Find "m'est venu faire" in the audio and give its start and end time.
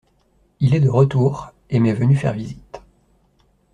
1.79-2.33